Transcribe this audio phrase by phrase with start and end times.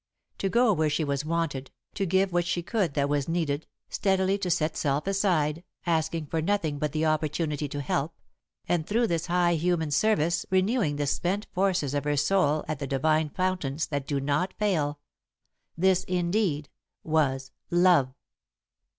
[0.39, 4.39] To go where she was wanted, to give what she could that was needed, steadily
[4.39, 8.15] to set self aside, asking for nothing but the opportunity to help,
[8.67, 12.87] and through this high human service renewing the spent forces of her soul at the
[12.87, 14.99] divine fountains that do not fail
[15.77, 16.69] this, indeed,
[17.03, 18.11] was Love!